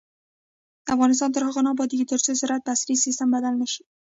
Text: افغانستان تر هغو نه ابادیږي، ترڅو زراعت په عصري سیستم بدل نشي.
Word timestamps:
افغانستان 0.93 1.29
تر 1.35 1.41
هغو 1.47 1.61
نه 1.65 1.69
ابادیږي، 1.73 2.05
ترڅو 2.11 2.29
زراعت 2.41 2.63
په 2.65 2.71
عصري 2.75 2.95
سیستم 3.05 3.27
بدل 3.35 3.53
نشي. 3.61 3.83